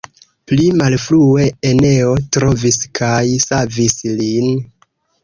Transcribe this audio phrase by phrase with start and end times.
[0.51, 4.49] Pli malfrue Eneo trovis kaj savis lin.